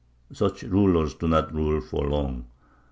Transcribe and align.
Such 0.33 0.63
rulers 0.63 1.13
do 1.13 1.27
not 1.27 1.53
rule 1.53 1.79
for 1.79 2.07
long. 2.09 2.45